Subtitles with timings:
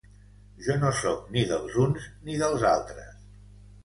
[0.67, 3.13] Jo no soc ni dels uns ni dels altres!